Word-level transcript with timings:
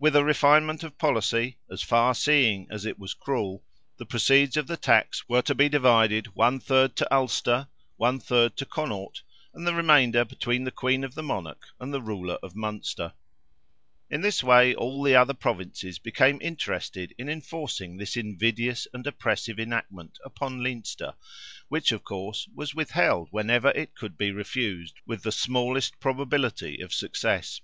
With 0.00 0.16
a 0.16 0.24
refinement 0.24 0.82
of 0.82 0.98
policy, 0.98 1.58
as 1.70 1.80
far 1.80 2.16
seeing 2.16 2.66
as 2.72 2.84
it 2.84 2.98
was 2.98 3.14
cruel, 3.14 3.62
the 3.98 4.04
proceeds 4.04 4.56
of 4.56 4.66
the 4.66 4.76
tax 4.76 5.28
were 5.28 5.42
to 5.42 5.54
be 5.54 5.68
divided 5.68 6.34
one 6.34 6.58
third 6.58 6.96
to 6.96 7.14
Ulster, 7.14 7.68
one 7.96 8.18
third 8.18 8.56
to 8.56 8.66
Connaught, 8.66 9.22
and 9.52 9.64
the 9.64 9.72
remainder 9.72 10.24
between 10.24 10.64
the 10.64 10.72
Queen 10.72 11.04
of 11.04 11.14
the 11.14 11.22
Monarch 11.22 11.68
and 11.78 11.94
the 11.94 12.02
ruler 12.02 12.34
of 12.42 12.56
Munster. 12.56 13.12
In 14.10 14.22
this 14.22 14.42
way 14.42 14.74
all 14.74 15.04
the 15.04 15.14
other 15.14 15.34
Provinces 15.34 16.00
became 16.00 16.40
interested 16.42 17.14
in 17.16 17.28
enforcing 17.28 17.96
this 17.96 18.16
invidious 18.16 18.88
and 18.92 19.06
oppressive 19.06 19.60
enactment 19.60 20.18
upon 20.24 20.64
Leinster 20.64 21.14
which, 21.68 21.92
of 21.92 22.02
course, 22.02 22.48
was 22.56 22.74
withheld 22.74 23.28
whenever 23.30 23.68
it 23.70 23.94
could 23.94 24.18
be 24.18 24.32
refused 24.32 24.96
with 25.06 25.22
the 25.22 25.30
smallest 25.30 26.00
probability 26.00 26.80
of 26.80 26.92
success. 26.92 27.60